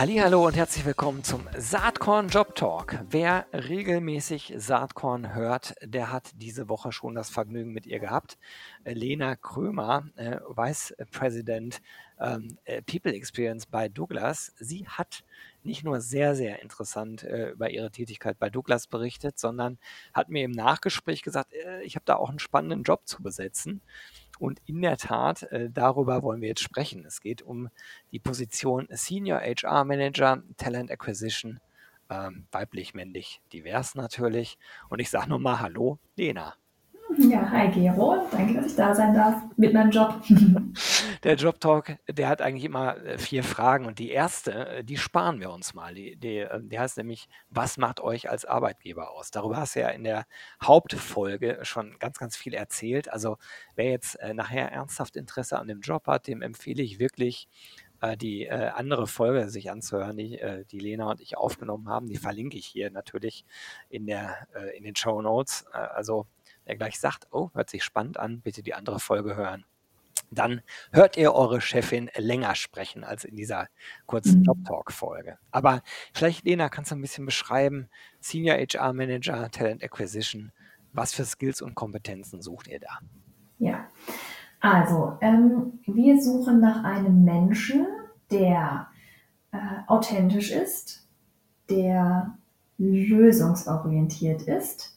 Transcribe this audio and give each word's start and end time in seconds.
Hallo 0.00 0.46
und 0.46 0.54
herzlich 0.54 0.84
willkommen 0.84 1.24
zum 1.24 1.48
Saatkorn 1.56 2.28
Job 2.28 2.54
Talk. 2.54 3.00
Wer 3.10 3.46
regelmäßig 3.52 4.54
Saatkorn 4.56 5.34
hört, 5.34 5.74
der 5.82 6.12
hat 6.12 6.30
diese 6.36 6.68
Woche 6.68 6.92
schon 6.92 7.16
das 7.16 7.30
Vergnügen 7.30 7.72
mit 7.72 7.84
ihr 7.84 7.98
gehabt. 7.98 8.38
Lena 8.84 9.34
Krömer, 9.34 10.06
äh, 10.14 10.36
Vice 10.54 10.94
President 11.10 11.80
ähm, 12.20 12.58
äh, 12.64 12.80
People 12.82 13.12
Experience 13.12 13.66
bei 13.66 13.88
Douglas, 13.88 14.52
sie 14.60 14.86
hat 14.86 15.24
nicht 15.64 15.82
nur 15.82 16.00
sehr, 16.00 16.36
sehr 16.36 16.62
interessant 16.62 17.24
äh, 17.24 17.50
über 17.50 17.70
ihre 17.70 17.90
Tätigkeit 17.90 18.38
bei 18.38 18.50
Douglas 18.50 18.86
berichtet, 18.86 19.36
sondern 19.36 19.78
hat 20.14 20.28
mir 20.28 20.44
im 20.44 20.52
Nachgespräch 20.52 21.22
gesagt, 21.22 21.52
äh, 21.54 21.82
ich 21.82 21.96
habe 21.96 22.04
da 22.06 22.14
auch 22.14 22.30
einen 22.30 22.38
spannenden 22.38 22.84
Job 22.84 23.02
zu 23.08 23.20
besetzen. 23.20 23.82
Und 24.38 24.60
in 24.66 24.80
der 24.82 24.96
Tat, 24.96 25.44
äh, 25.44 25.68
darüber 25.70 26.22
wollen 26.22 26.40
wir 26.40 26.48
jetzt 26.48 26.62
sprechen. 26.62 27.04
Es 27.06 27.20
geht 27.20 27.42
um 27.42 27.68
die 28.12 28.18
Position 28.18 28.86
Senior 28.90 29.40
HR 29.40 29.84
Manager, 29.84 30.42
Talent 30.56 30.90
Acquisition, 30.90 31.60
ähm, 32.10 32.46
weiblich, 32.52 32.94
männlich, 32.94 33.40
divers 33.52 33.94
natürlich. 33.94 34.58
Und 34.88 35.00
ich 35.00 35.10
sage 35.10 35.28
nochmal 35.28 35.60
Hallo, 35.60 35.98
Lena. 36.16 36.54
Ja, 37.16 37.50
hi 37.50 37.68
Gero, 37.68 38.28
danke, 38.30 38.54
dass 38.54 38.66
ich 38.66 38.76
da 38.76 38.94
sein 38.94 39.12
darf 39.12 39.42
mit 39.56 39.72
meinem 39.72 39.90
Job. 39.90 40.22
Der 41.24 41.34
Job 41.34 41.60
Talk, 41.60 41.96
der 42.08 42.28
hat 42.28 42.40
eigentlich 42.40 42.64
immer 42.64 42.96
äh, 42.98 43.18
vier 43.18 43.42
Fragen 43.42 43.86
und 43.86 43.98
die 43.98 44.10
erste, 44.10 44.68
äh, 44.68 44.84
die 44.84 44.96
sparen 44.96 45.40
wir 45.40 45.50
uns 45.50 45.74
mal. 45.74 45.92
Die, 45.92 46.14
die, 46.14 46.38
äh, 46.38 46.60
die 46.62 46.78
heißt 46.78 46.96
nämlich, 46.96 47.28
was 47.50 47.76
macht 47.76 48.00
euch 48.00 48.30
als 48.30 48.44
Arbeitgeber 48.44 49.10
aus? 49.10 49.32
Darüber 49.32 49.56
hast 49.56 49.74
du 49.74 49.80
ja 49.80 49.88
in 49.88 50.04
der 50.04 50.26
Hauptfolge 50.62 51.58
schon 51.62 51.98
ganz, 51.98 52.18
ganz 52.18 52.36
viel 52.36 52.54
erzählt. 52.54 53.12
Also 53.12 53.36
wer 53.74 53.90
jetzt 53.90 54.18
nachher 54.34 54.70
ernsthaft 54.70 55.16
Interesse 55.16 55.58
an 55.58 55.66
dem 55.66 55.80
Job 55.80 56.06
hat, 56.06 56.28
dem 56.28 56.42
empfehle 56.42 56.82
ich 56.82 56.98
wirklich, 56.98 57.48
die 58.20 58.48
andere 58.50 59.08
Folge 59.08 59.48
sich 59.48 59.70
anzuhören, 59.70 60.16
die, 60.16 60.40
die 60.70 60.78
Lena 60.78 61.10
und 61.10 61.20
ich 61.20 61.36
aufgenommen 61.36 61.88
haben. 61.88 62.06
Die 62.06 62.16
verlinke 62.16 62.56
ich 62.56 62.66
hier 62.66 62.90
natürlich 62.90 63.44
in, 63.88 64.06
der, 64.06 64.46
in 64.76 64.84
den 64.84 64.94
Show 64.94 65.20
Notes. 65.20 65.66
also 65.66 66.26
der 66.66 66.76
gleich 66.76 67.00
sagt, 67.00 67.26
oh, 67.32 67.50
hört 67.54 67.70
sich 67.70 67.82
spannend 67.82 68.18
an, 68.18 68.40
bitte 68.40 68.62
die 68.62 68.74
andere 68.74 69.00
Folge 69.00 69.36
hören. 69.36 69.64
Dann 70.30 70.60
hört 70.92 71.16
ihr 71.16 71.32
eure 71.32 71.60
Chefin 71.60 72.10
länger 72.16 72.54
sprechen 72.54 73.04
als 73.04 73.24
in 73.24 73.36
dieser 73.36 73.68
kurzen 74.06 74.40
mhm. 74.40 74.44
Job 74.44 74.58
Talk 74.66 74.92
Folge. 74.92 75.38
Aber 75.50 75.82
vielleicht, 76.12 76.44
Lena, 76.44 76.68
kannst 76.68 76.90
du 76.90 76.96
ein 76.96 77.00
bisschen 77.00 77.26
beschreiben, 77.26 77.88
Senior 78.20 78.56
HR 78.56 78.92
Manager, 78.92 79.50
Talent 79.50 79.82
Acquisition, 79.82 80.52
was 80.92 81.12
für 81.12 81.24
Skills 81.24 81.62
und 81.62 81.74
Kompetenzen 81.74 82.42
sucht 82.42 82.68
ihr 82.68 82.80
da? 82.80 82.98
Ja, 83.58 83.88
also 84.60 85.16
ähm, 85.20 85.80
wir 85.86 86.20
suchen 86.20 86.60
nach 86.60 86.84
einem 86.84 87.24
Menschen, 87.24 87.86
der 88.30 88.88
äh, 89.52 89.58
authentisch 89.86 90.50
ist, 90.50 91.06
der 91.70 92.36
lösungsorientiert 92.78 94.42
ist, 94.42 94.96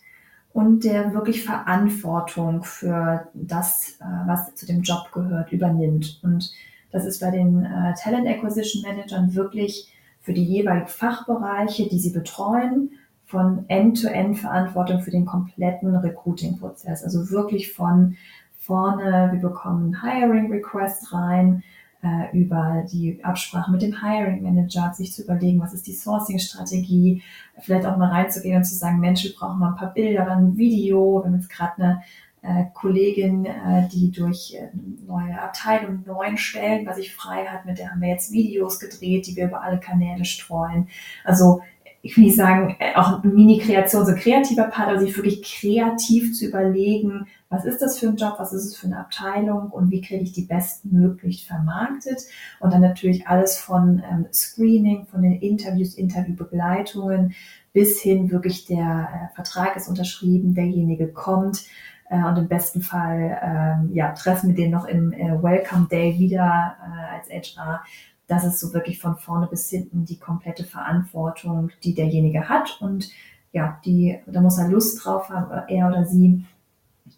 und 0.53 0.83
der 0.83 1.13
wirklich 1.13 1.43
Verantwortung 1.43 2.63
für 2.63 3.27
das, 3.33 3.97
äh, 4.01 4.27
was 4.27 4.53
zu 4.55 4.65
dem 4.65 4.81
Job 4.81 5.11
gehört, 5.13 5.51
übernimmt. 5.51 6.19
Und 6.23 6.51
das 6.91 7.05
ist 7.05 7.21
bei 7.21 7.31
den 7.31 7.65
äh, 7.65 7.93
Talent 8.01 8.27
Acquisition 8.27 8.83
Managern 8.83 9.33
wirklich 9.33 9.91
für 10.19 10.33
die 10.33 10.43
jeweiligen 10.43 10.87
Fachbereiche, 10.87 11.87
die 11.87 11.99
sie 11.99 12.11
betreuen, 12.11 12.91
von 13.25 13.63
End-to-End-Verantwortung 13.69 14.99
für 14.99 15.11
den 15.11 15.25
kompletten 15.25 15.95
Recruiting-Prozess. 15.95 17.03
Also 17.03 17.31
wirklich 17.31 17.71
von 17.71 18.17
vorne, 18.59 19.29
wir 19.31 19.39
bekommen 19.39 20.01
Hiring 20.01 20.51
Request 20.51 21.13
rein, 21.13 21.63
äh, 22.03 22.37
über 22.37 22.85
die 22.91 23.23
Absprache 23.23 23.71
mit 23.71 23.81
dem 23.81 24.01
Hiring 24.01 24.41
Manager, 24.41 24.93
sich 24.93 25.13
zu 25.13 25.23
überlegen, 25.23 25.61
was 25.61 25.73
ist 25.73 25.87
die 25.87 25.93
Sourcing-Strategie, 25.93 27.21
vielleicht 27.59 27.85
auch 27.85 27.97
mal 27.97 28.09
reinzugehen 28.09 28.57
und 28.57 28.63
zu 28.63 28.75
sagen, 28.75 28.99
Mensch, 28.99 29.23
wir 29.23 29.33
brauchen 29.33 29.59
mal 29.59 29.69
ein 29.69 29.77
paar 29.77 29.93
Bilder 29.93 30.27
ein 30.29 30.57
Video. 30.57 31.19
Wir 31.19 31.25
haben 31.25 31.35
jetzt 31.35 31.49
gerade 31.49 31.73
eine 31.83 32.03
äh, 32.41 32.65
Kollegin, 32.73 33.45
äh, 33.45 33.87
die 33.91 34.11
durch 34.11 34.55
äh, 34.55 34.69
neue 35.05 35.39
Abteilung 35.39 36.03
neun 36.05 36.37
Stellen 36.37 36.87
was 36.87 36.97
ich 36.97 37.13
frei 37.13 37.45
hat, 37.45 37.65
mit 37.65 37.77
der 37.77 37.91
haben 37.91 38.01
wir 38.01 38.09
jetzt 38.09 38.31
Videos 38.31 38.79
gedreht, 38.79 39.27
die 39.27 39.35
wir 39.35 39.45
über 39.45 39.61
alle 39.61 39.79
Kanäle 39.79 40.25
streuen. 40.25 40.87
Also 41.23 41.61
ich 42.03 42.17
will 42.17 42.25
nicht 42.25 42.35
sagen, 42.35 42.75
äh, 42.79 42.95
auch 42.95 43.23
Mini-Kreation, 43.23 44.05
so 44.05 44.13
kreativer 44.15 44.63
Part, 44.65 44.89
aber 44.89 44.99
sich 44.99 45.15
wirklich 45.15 45.43
kreativ 45.43 46.33
zu 46.33 46.47
überlegen, 46.47 47.27
was 47.49 47.65
ist 47.65 47.81
das 47.81 47.99
für 47.99 48.07
ein 48.07 48.15
Job, 48.15 48.35
was 48.37 48.53
ist 48.53 48.65
es 48.65 48.75
für 48.75 48.87
eine 48.87 48.99
Abteilung 48.99 49.69
und 49.69 49.91
wie 49.91 50.01
kriege 50.01 50.23
ich 50.23 50.31
die 50.31 50.45
bestmöglich 50.45 51.45
vermarktet. 51.45 52.21
Und 52.59 52.73
dann 52.73 52.81
natürlich 52.81 53.27
alles 53.27 53.57
von 53.57 54.01
ähm, 54.09 54.25
Screening, 54.31 55.05
von 55.05 55.21
den 55.21 55.33
Interviews, 55.33 55.95
Interviewbegleitungen 55.95 57.33
bis 57.73 58.01
hin 58.01 58.31
wirklich 58.31 58.65
der 58.65 59.07
äh, 59.31 59.35
Vertrag 59.35 59.75
ist 59.75 59.87
unterschrieben, 59.87 60.53
derjenige 60.53 61.07
kommt. 61.07 61.65
Äh, 62.09 62.23
und 62.23 62.37
im 62.37 62.47
besten 62.47 62.81
Fall 62.81 63.39
ähm, 63.41 63.93
ja, 63.93 64.11
treffen 64.11 64.49
wir 64.49 64.55
den 64.55 64.71
noch 64.71 64.85
im 64.85 65.13
äh, 65.13 65.41
Welcome 65.41 65.87
Day 65.89 66.17
wieder 66.19 66.75
äh, 66.81 67.15
als 67.15 67.29
HR 67.29 67.83
das 68.31 68.45
ist 68.45 68.59
so 68.59 68.73
wirklich 68.73 69.01
von 69.01 69.17
vorne 69.17 69.47
bis 69.47 69.69
hinten 69.69 70.05
die 70.05 70.17
komplette 70.17 70.63
Verantwortung, 70.63 71.69
die 71.83 71.93
derjenige 71.93 72.47
hat. 72.47 72.79
Und 72.79 73.11
ja, 73.51 73.79
die, 73.83 74.19
da 74.25 74.39
muss 74.39 74.57
er 74.57 74.69
Lust 74.69 75.03
drauf 75.03 75.29
haben, 75.29 75.51
er 75.67 75.89
oder 75.89 76.05
sie, 76.05 76.45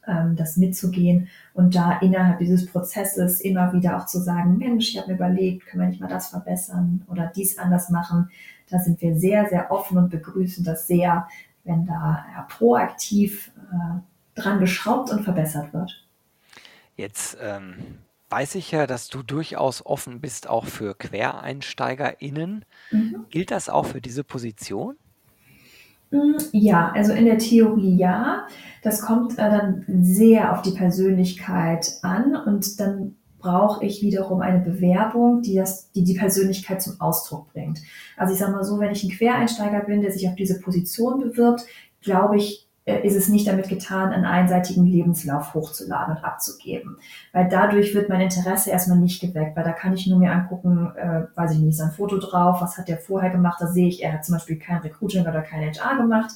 ähm, 0.07 0.35
das 0.35 0.57
mitzugehen 0.57 1.27
und 1.53 1.75
da 1.75 1.99
innerhalb 1.99 2.39
dieses 2.39 2.65
Prozesses 2.65 3.41
immer 3.41 3.73
wieder 3.73 3.97
auch 3.97 4.07
zu 4.07 4.19
sagen, 4.19 4.57
Mensch, 4.57 4.89
ich 4.89 4.97
habe 4.97 5.09
mir 5.09 5.15
überlegt, 5.15 5.67
können 5.67 5.83
wir 5.83 5.89
nicht 5.89 6.01
mal 6.01 6.07
das 6.09 6.29
verbessern 6.29 7.05
oder 7.07 7.31
dies 7.33 7.59
anders 7.59 7.89
machen. 7.89 8.31
Da 8.71 8.79
sind 8.79 8.99
wir 9.01 9.15
sehr, 9.15 9.47
sehr 9.47 9.71
offen 9.71 9.99
und 9.99 10.09
begrüßen 10.09 10.65
das 10.65 10.87
sehr, 10.87 11.27
wenn 11.63 11.85
da 11.85 12.25
ja, 12.35 12.47
proaktiv 12.49 13.51
äh, 13.71 14.41
dran 14.41 14.59
geschraubt 14.59 15.11
und 15.11 15.23
verbessert 15.23 15.73
wird. 15.73 16.03
Jetzt 16.95 17.37
ähm, 17.39 17.75
weiß 18.33 18.55
ich 18.55 18.71
ja, 18.71 18.87
dass 18.87 19.09
du 19.09 19.21
durchaus 19.21 19.85
offen 19.85 20.19
bist 20.19 20.49
auch 20.49 20.65
für 20.65 20.95
QuereinsteigerInnen. 20.95 22.65
Mhm. 22.89 23.25
Gilt 23.29 23.51
das 23.51 23.69
auch 23.69 23.85
für 23.85 24.01
diese 24.01 24.23
Position? 24.23 24.95
Mm, 26.09 26.37
ja, 26.51 26.91
also 26.95 27.13
in 27.13 27.25
der 27.25 27.37
Theorie 27.37 27.95
ja. 27.95 28.47
Das 28.81 29.03
kommt 29.03 29.33
äh, 29.33 29.35
dann 29.35 29.85
sehr 30.01 30.51
auf 30.51 30.63
die 30.63 30.71
Persönlichkeit 30.71 31.99
an 32.01 32.35
und 32.35 32.79
dann 32.79 33.17
brauche 33.37 33.85
ich 33.85 34.01
wiederum 34.01 34.41
eine 34.41 34.61
Bewerbung, 34.61 35.43
die, 35.43 35.55
das, 35.55 35.91
die 35.91 36.03
die 36.03 36.15
Persönlichkeit 36.15 36.81
zum 36.81 36.99
Ausdruck 36.99 37.53
bringt. 37.53 37.81
Also 38.17 38.33
ich 38.33 38.39
sage 38.39 38.53
mal 38.53 38.63
so, 38.63 38.79
wenn 38.79 38.91
ich 38.91 39.03
ein 39.03 39.11
Quereinsteiger 39.11 39.81
bin, 39.81 40.01
der 40.01 40.11
sich 40.11 40.27
auf 40.27 40.35
diese 40.35 40.59
Position 40.59 41.19
bewirbt, 41.19 41.65
glaube 42.01 42.37
ich, 42.37 42.67
ist 42.85 43.15
es 43.15 43.29
nicht 43.29 43.47
damit 43.47 43.69
getan, 43.69 44.11
einen 44.11 44.25
einseitigen 44.25 44.85
Lebenslauf 44.85 45.53
hochzuladen 45.53 46.17
und 46.17 46.23
abzugeben. 46.23 46.97
Weil 47.31 47.47
dadurch 47.47 47.95
wird 47.95 48.09
mein 48.09 48.21
Interesse 48.21 48.71
erstmal 48.71 48.99
nicht 48.99 49.21
geweckt, 49.21 49.55
weil 49.55 49.63
da 49.63 49.71
kann 49.71 49.93
ich 49.93 50.05
nur 50.07 50.19
mir 50.19 50.31
angucken, 50.31 50.91
äh, 50.95 51.23
weiß 51.35 51.53
ich 51.53 51.59
nicht, 51.59 51.69
ist 51.69 51.81
ein 51.81 51.91
Foto 51.91 52.17
drauf, 52.17 52.61
was 52.61 52.77
hat 52.77 52.89
der 52.89 52.97
vorher 52.97 53.29
gemacht, 53.29 53.61
da 53.61 53.67
sehe 53.67 53.87
ich, 53.87 54.03
er 54.03 54.13
hat 54.13 54.25
zum 54.25 54.35
Beispiel 54.35 54.57
kein 54.57 54.77
Recruiting 54.79 55.21
oder 55.21 55.41
kein 55.41 55.61
HR 55.61 55.97
gemacht. 55.97 56.31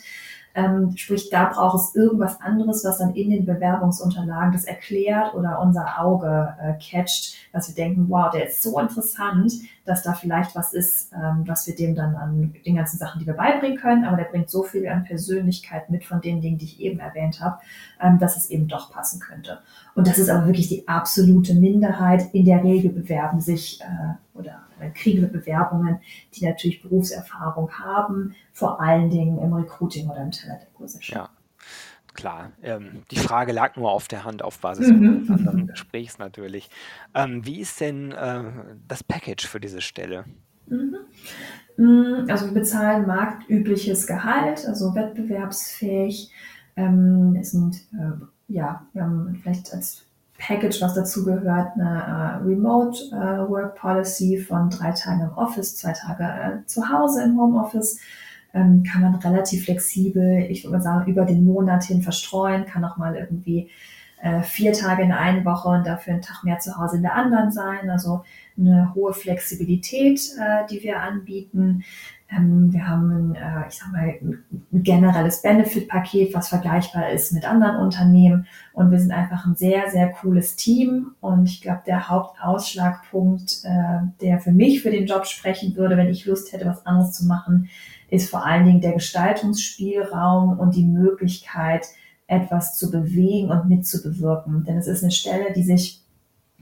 Ähm, 0.55 0.95
sprich, 0.97 1.29
da 1.29 1.45
braucht 1.45 1.75
es 1.75 1.95
irgendwas 1.95 2.41
anderes, 2.41 2.83
was 2.83 2.97
dann 2.97 3.13
in 3.13 3.29
den 3.29 3.45
Bewerbungsunterlagen 3.45 4.51
das 4.51 4.65
erklärt 4.65 5.35
oder 5.35 5.59
unser 5.61 5.99
Auge 5.99 6.55
äh, 6.59 6.73
catcht, 6.73 7.35
dass 7.53 7.67
wir 7.67 7.75
denken, 7.75 8.07
wow, 8.09 8.31
der 8.31 8.47
ist 8.47 8.63
so 8.63 8.79
interessant, 8.79 9.53
dass 9.85 10.03
da 10.03 10.13
vielleicht 10.13 10.55
was 10.55 10.73
ist, 10.73 11.13
ähm, 11.13 11.43
was 11.45 11.67
wir 11.67 11.75
dem 11.75 11.95
dann 11.95 12.15
an 12.15 12.53
den 12.65 12.75
ganzen 12.75 12.97
Sachen, 12.97 13.19
die 13.19 13.27
wir 13.27 13.35
beibringen 13.35 13.77
können, 13.77 14.03
aber 14.03 14.17
der 14.17 14.25
bringt 14.25 14.49
so 14.49 14.63
viel 14.63 14.87
an 14.87 15.03
Persönlichkeit 15.03 15.89
mit 15.89 16.03
von 16.03 16.21
den 16.21 16.41
Dingen, 16.41 16.57
die 16.57 16.65
ich 16.65 16.79
eben 16.79 16.99
erwähnt 16.99 17.39
habe, 17.39 17.59
ähm, 18.01 18.19
dass 18.19 18.35
es 18.35 18.49
eben 18.49 18.67
doch 18.67 18.91
passen 18.91 19.19
könnte. 19.19 19.59
Und 19.95 20.07
das 20.07 20.17
ist 20.17 20.29
aber 20.29 20.45
wirklich 20.45 20.67
die 20.67 20.87
absolute 20.87 21.53
Minderheit. 21.55 22.33
In 22.33 22.45
der 22.45 22.63
Regel 22.63 22.91
bewerben 22.91 23.41
sich 23.41 23.81
äh, 23.81 24.13
oder 24.37 24.63
wir 24.77 25.27
Bewerbungen, 25.27 25.99
die 26.33 26.45
natürlich 26.45 26.81
Berufserfahrung 26.81 27.71
haben, 27.71 28.35
vor 28.53 28.81
allen 28.81 29.09
Dingen 29.09 29.39
im 29.39 29.53
Recruiting 29.53 30.09
oder 30.09 30.21
im 30.21 30.31
Talent 30.31 30.63
Acquisition. 30.63 31.17
Ja, 31.17 31.29
klar. 32.13 32.51
Ähm, 32.61 33.03
die 33.11 33.17
Frage 33.17 33.51
lag 33.51 33.75
nur 33.75 33.91
auf 33.91 34.07
der 34.07 34.23
Hand 34.23 34.43
auf 34.43 34.59
Basis 34.59 34.89
mhm. 34.89 35.21
des 35.21 35.29
anderen 35.29 35.67
Gesprächs 35.67 36.17
natürlich. 36.17 36.69
Ähm, 37.13 37.45
wie 37.45 37.59
ist 37.59 37.79
denn 37.79 38.11
äh, 38.11 38.43
das 38.87 39.03
Package 39.03 39.47
für 39.47 39.59
diese 39.59 39.81
Stelle? 39.81 40.25
Mhm. 40.67 40.97
Mm, 41.77 42.29
also 42.29 42.45
wir 42.47 42.53
bezahlen 42.53 43.07
marktübliches 43.07 44.07
Gehalt, 44.07 44.65
also 44.65 44.95
wettbewerbsfähig. 44.95 46.31
Ähm, 46.75 47.37
es 47.39 47.51
sind, 47.51 47.75
äh, 47.93 48.25
ja, 48.47 48.85
wir 48.93 49.03
haben 49.03 49.39
vielleicht 49.41 49.73
als 49.73 50.06
Package, 50.37 50.81
was 50.81 50.93
dazu 50.93 51.25
gehört, 51.25 51.73
eine 51.75 52.41
äh, 52.41 52.45
Remote 52.45 52.97
äh, 53.11 53.49
Work 53.49 53.75
Policy 53.75 54.37
von 54.37 54.69
drei 54.69 54.91
Tagen 54.91 55.21
im 55.21 55.37
Office, 55.37 55.77
zwei 55.77 55.93
Tage 55.93 56.23
äh, 56.23 56.65
zu 56.65 56.89
Hause 56.89 57.23
im 57.23 57.39
Homeoffice. 57.39 57.99
Ähm, 58.53 58.83
kann 58.83 59.01
man 59.01 59.15
relativ 59.15 59.65
flexibel, 59.65 60.45
ich 60.49 60.63
würde 60.63 60.77
mal 60.77 60.83
sagen, 60.83 61.11
über 61.11 61.25
den 61.25 61.45
Monat 61.45 61.83
hin 61.83 62.01
verstreuen, 62.01 62.65
kann 62.65 62.85
auch 62.85 62.97
mal 62.97 63.15
irgendwie 63.15 63.69
äh, 64.21 64.41
vier 64.41 64.73
Tage 64.73 65.03
in 65.03 65.11
einer 65.11 65.45
Woche 65.45 65.69
und 65.69 65.85
dafür 65.85 66.13
einen 66.13 66.21
Tag 66.21 66.43
mehr 66.43 66.59
zu 66.59 66.77
Hause 66.77 66.97
in 66.97 67.03
der 67.03 67.15
anderen 67.15 67.51
sein. 67.51 67.89
Also 67.89 68.23
eine 68.57 68.93
hohe 68.95 69.13
Flexibilität, 69.13 70.19
äh, 70.39 70.65
die 70.69 70.81
wir 70.81 71.01
anbieten. 71.01 71.83
Ähm, 72.29 72.73
wir 72.73 72.87
haben 72.87 73.11
ein, 73.11 73.35
äh, 73.35 73.67
ich 73.67 73.75
sag 73.75 73.91
mal, 73.91 74.15
ein 74.21 74.43
generelles 74.71 75.41
Benefit-Paket, 75.41 76.33
was 76.33 76.49
vergleichbar 76.49 77.11
ist 77.11 77.31
mit 77.31 77.45
anderen 77.45 77.77
Unternehmen. 77.77 78.47
Und 78.73 78.91
wir 78.91 78.99
sind 78.99 79.11
einfach 79.11 79.45
ein 79.45 79.55
sehr, 79.55 79.89
sehr 79.89 80.09
cooles 80.09 80.55
Team. 80.55 81.11
Und 81.21 81.45
ich 81.47 81.61
glaube, 81.61 81.83
der 81.87 82.09
Hauptausschlagpunkt, 82.09 83.63
äh, 83.63 83.99
der 84.21 84.39
für 84.39 84.51
mich 84.51 84.81
für 84.81 84.91
den 84.91 85.07
Job 85.07 85.25
sprechen 85.25 85.75
würde, 85.75 85.95
wenn 85.95 86.09
ich 86.09 86.25
Lust 86.25 86.51
hätte, 86.51 86.65
was 86.65 86.85
anderes 86.85 87.13
zu 87.13 87.25
machen, 87.25 87.69
ist 88.09 88.29
vor 88.29 88.45
allen 88.45 88.65
Dingen 88.65 88.81
der 88.81 88.93
Gestaltungsspielraum 88.93 90.59
und 90.59 90.75
die 90.75 90.85
Möglichkeit, 90.85 91.85
etwas 92.27 92.77
zu 92.77 92.91
bewegen 92.91 93.49
und 93.49 93.69
mitzubewirken. 93.69 94.65
Denn 94.65 94.77
es 94.77 94.87
ist 94.87 95.01
eine 95.01 95.11
Stelle, 95.11 95.53
die 95.53 95.63
sich 95.63 96.01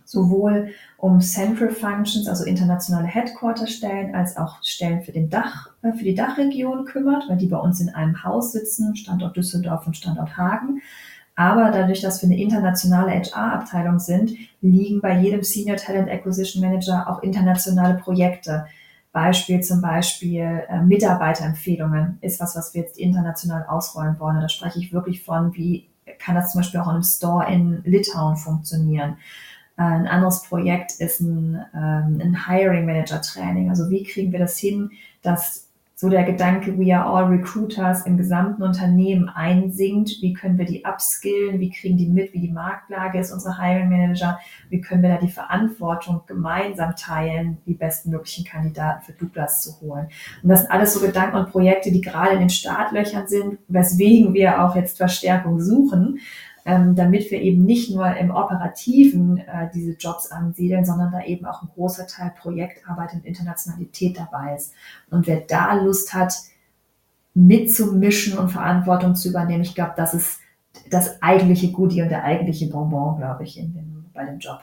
sowohl 0.06 0.70
um 0.98 1.20
Central 1.20 1.70
Functions, 1.70 2.28
also 2.28 2.46
internationale 2.46 3.08
Headquarter-Stellen, 3.08 4.16
als 4.16 4.38
auch 4.38 4.64
Stellen 4.64 5.02
für, 5.02 5.12
den 5.12 5.30
Dach, 5.30 5.72
äh, 5.82 5.92
für 5.92 6.04
die 6.04 6.16
Dachregion 6.16 6.86
kümmert, 6.86 7.28
weil 7.28 7.38
die 7.38 7.48
bei 7.48 7.58
uns 7.58 7.82
in 7.82 7.90
einem 7.90 8.24
Haus 8.24 8.54
sitzen, 8.54 8.96
Standort 8.96 9.36
Düsseldorf 9.36 9.86
und 9.86 9.98
Standort 9.98 10.38
Hagen. 10.38 10.82
Aber 11.36 11.70
dadurch, 11.72 12.02
dass 12.02 12.22
wir 12.22 12.30
eine 12.30 12.40
internationale 12.40 13.12
HR-Abteilung 13.12 14.00
sind, 14.00 14.32
liegen 14.62 15.02
bei 15.02 15.20
jedem 15.20 15.44
Senior 15.44 15.76
Talent 15.76 16.10
Acquisition 16.10 16.62
Manager 16.62 17.10
auch 17.10 17.24
internationale 17.24 17.96
Projekte. 17.96 18.66
Beispiel 19.12 19.62
zum 19.62 19.82
Beispiel 19.82 20.64
äh, 20.68 20.82
Mitarbeiterempfehlungen 20.82 22.18
ist 22.22 22.40
was, 22.40 22.56
was 22.56 22.74
wir 22.74 22.82
jetzt 22.82 22.98
international 22.98 23.66
ausrollen 23.66 24.20
wollen. 24.20 24.42
da 24.42 24.50
spreche 24.50 24.80
ich 24.80 24.94
wirklich 24.94 25.24
von, 25.24 25.56
wie 25.56 25.88
kann 26.20 26.36
das 26.36 26.52
zum 26.52 26.60
Beispiel 26.60 26.80
auch 26.80 26.88
in 26.88 26.94
einem 26.96 27.04
Store 27.04 27.52
in 27.52 27.82
Litauen 27.84 28.38
funktionieren. 28.38 29.18
Äh, 29.78 29.84
ein 29.84 30.08
anderes 30.08 30.44
Projekt 30.44 30.94
ist 31.00 31.22
ein, 31.22 31.64
ähm, 31.74 32.22
ein 32.22 32.48
Hiring 32.48 32.86
Manager 32.86 33.22
Training. 33.22 33.70
Also 33.70 33.90
wie 33.90 34.04
kriegen 34.04 34.32
wir 34.32 34.40
das 34.40 34.58
hin, 34.58 34.92
dass 35.22 35.66
so 35.98 36.10
der 36.10 36.26
Gedanke, 36.26 36.78
we 36.78 36.94
are 36.94 37.06
all 37.06 37.24
recruiters 37.24 38.06
im 38.06 38.18
gesamten 38.18 38.62
Unternehmen 38.64 39.30
einsinkt. 39.30 40.22
Wie 40.22 40.34
können 40.34 40.58
wir 40.58 40.66
die 40.66 40.84
upskillen? 40.86 41.62
Wie 41.62 41.70
kriegen 41.70 41.96
die 41.98 42.08
mit, 42.08 42.34
wie 42.34 42.42
die 42.42 42.52
Marktlage 42.52 43.18
ist, 43.18 43.32
unsere 43.32 43.58
Hiring 43.62 43.90
Manager? 43.90 44.38
Wie 44.70 44.82
können 44.82 45.04
wir 45.04 45.10
da 45.12 45.18
die 45.18 45.32
Verantwortung 45.32 46.22
gemeinsam 46.28 46.98
teilen, 46.98 47.60
die 47.66 47.76
bestmöglichen 47.76 48.44
Kandidaten 48.44 49.06
für 49.06 49.14
Douglas 49.14 49.62
zu 49.62 49.80
holen? 49.80 50.08
Und 50.44 50.50
das 50.50 50.64
sind 50.64 50.72
alles 50.72 50.94
so 50.94 51.00
Gedanken 51.00 51.38
und 51.38 51.52
Projekte, 51.52 51.90
die 51.94 52.02
gerade 52.02 52.34
in 52.34 52.40
den 52.40 52.50
Startlöchern 52.50 53.28
sind, 53.28 53.60
weswegen 53.70 54.34
wir 54.34 54.66
auch 54.66 54.76
jetzt 54.76 54.98
Verstärkung 54.98 55.62
suchen 55.62 56.20
ähm, 56.66 56.96
damit 56.96 57.30
wir 57.30 57.42
eben 57.42 57.64
nicht 57.64 57.92
nur 57.94 58.16
im 58.18 58.32
Operativen 58.32 59.38
äh, 59.38 59.70
diese 59.74 59.92
Jobs 59.92 60.32
ansiedeln, 60.32 60.84
sondern 60.84 61.12
da 61.12 61.24
eben 61.24 61.46
auch 61.46 61.62
ein 61.62 61.70
großer 61.74 62.08
Teil 62.08 62.34
Projektarbeit 62.38 63.14
und 63.14 63.24
Internationalität 63.24 64.18
dabei 64.18 64.56
ist. 64.56 64.74
Und 65.12 65.28
wer 65.28 65.42
da 65.42 65.76
Lust 65.76 66.14
hat, 66.14 66.34
mitzumischen 67.36 68.38
und 68.38 68.50
Verantwortung 68.50 69.14
zu 69.14 69.30
übernehmen, 69.30 69.62
ich 69.62 69.76
glaube, 69.76 69.94
das 69.96 70.16
ist 70.16 70.40
das 70.90 71.22
eigentliche 71.22 71.72
Goodie 71.72 72.02
und 72.02 72.10
der 72.10 72.24
eigentliche 72.24 72.68
Bonbon, 72.68 73.18
glaube 73.18 73.44
ich, 73.44 73.60
in 73.60 73.74
dem, 73.74 74.06
bei 74.14 74.26
dem 74.26 74.40
Job. 74.40 74.62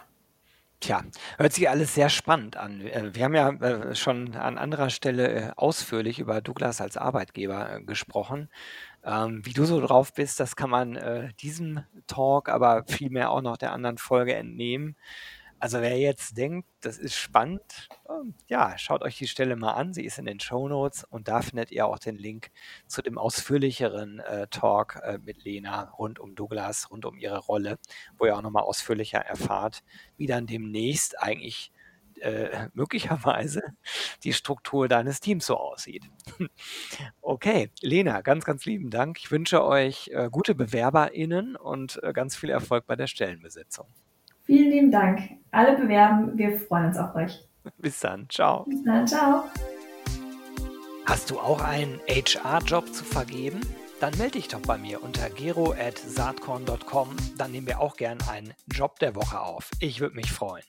Tja, 0.82 1.02
hört 1.38 1.52
sich 1.52 1.68
alles 1.68 1.94
sehr 1.94 2.08
spannend 2.08 2.56
an. 2.56 2.80
Äh, 2.80 3.14
wir 3.14 3.24
haben 3.24 3.34
ja 3.36 3.50
äh, 3.50 3.94
schon 3.94 4.34
an 4.34 4.58
anderer 4.58 4.90
Stelle 4.90 5.28
äh, 5.30 5.50
ausführlich 5.54 6.18
über 6.18 6.40
Douglas 6.40 6.80
als 6.80 6.96
Arbeitgeber 6.96 7.78
gesprochen. 7.86 8.48
Ähm, 9.04 9.44
wie 9.44 9.52
du 9.52 9.64
so 9.64 9.80
drauf 9.80 10.12
bist, 10.14 10.38
das 10.40 10.56
kann 10.56 10.70
man 10.70 10.96
äh, 10.96 11.32
diesem 11.40 11.84
Talk, 12.06 12.48
aber 12.48 12.84
vielmehr 12.86 13.30
auch 13.30 13.42
noch 13.42 13.56
der 13.56 13.72
anderen 13.72 13.98
Folge 13.98 14.34
entnehmen. 14.34 14.96
Also 15.62 15.80
wer 15.80 15.96
jetzt 15.96 16.36
denkt, 16.36 16.68
das 16.80 16.98
ist 16.98 17.14
spannend, 17.16 17.88
ähm, 18.10 18.34
ja, 18.48 18.76
schaut 18.78 19.02
euch 19.02 19.16
die 19.16 19.28
Stelle 19.28 19.54
mal 19.54 19.74
an. 19.74 19.94
Sie 19.94 20.04
ist 20.04 20.18
in 20.18 20.24
den 20.24 20.40
Show 20.40 20.68
Notes 20.68 21.04
und 21.04 21.28
da 21.28 21.40
findet 21.40 21.70
ihr 21.70 21.86
auch 21.86 22.00
den 22.00 22.16
Link 22.16 22.50
zu 22.88 23.00
dem 23.00 23.16
ausführlicheren 23.16 24.18
äh, 24.18 24.48
Talk 24.48 25.00
äh, 25.04 25.18
mit 25.18 25.44
Lena 25.44 25.90
rund 25.98 26.18
um 26.18 26.34
Douglas, 26.34 26.90
rund 26.90 27.04
um 27.04 27.16
ihre 27.16 27.38
Rolle, 27.38 27.78
wo 28.18 28.26
ihr 28.26 28.36
auch 28.36 28.42
nochmal 28.42 28.64
ausführlicher 28.64 29.20
erfahrt, 29.20 29.84
wie 30.16 30.26
dann 30.26 30.48
demnächst 30.48 31.20
eigentlich 31.22 31.70
äh, 32.22 32.68
möglicherweise 32.72 33.62
die 34.24 34.32
Struktur 34.32 34.88
deines 34.88 35.20
Teams 35.20 35.46
so 35.46 35.56
aussieht. 35.56 36.04
okay, 37.20 37.70
Lena, 37.80 38.20
ganz, 38.20 38.44
ganz 38.44 38.64
lieben 38.64 38.90
Dank. 38.90 39.18
Ich 39.18 39.30
wünsche 39.30 39.64
euch 39.64 40.10
äh, 40.12 40.28
gute 40.30 40.54
BewerberInnen 40.54 41.56
und 41.56 42.02
äh, 42.02 42.12
ganz 42.12 42.36
viel 42.36 42.50
Erfolg 42.50 42.86
bei 42.86 42.96
der 42.96 43.06
Stellenbesetzung. 43.06 43.86
Vielen 44.44 44.70
lieben 44.70 44.90
Dank. 44.90 45.20
Alle 45.50 45.76
bewerben. 45.76 46.36
Wir 46.36 46.58
freuen 46.58 46.86
uns 46.86 46.98
auf 46.98 47.14
euch. 47.14 47.38
Bis 47.78 48.00
dann. 48.00 48.28
Ciao. 48.28 48.64
Bis 48.64 48.82
dann. 48.84 49.06
Ciao. 49.06 49.44
Hast 51.06 51.30
du 51.30 51.38
auch 51.38 51.60
einen 51.60 52.00
HR-Job 52.08 52.92
zu 52.92 53.04
vergeben? 53.04 53.60
Dann 54.00 54.16
melde 54.18 54.32
dich 54.32 54.48
doch 54.48 54.60
bei 54.60 54.78
mir 54.78 55.02
unter 55.02 55.30
gero.saatkorn.com. 55.30 57.08
Dann 57.38 57.52
nehmen 57.52 57.66
wir 57.68 57.80
auch 57.80 57.96
gern 57.96 58.18
einen 58.28 58.52
Job 58.66 58.98
der 58.98 59.14
Woche 59.14 59.40
auf. 59.40 59.70
Ich 59.78 60.00
würde 60.00 60.16
mich 60.16 60.32
freuen. 60.32 60.64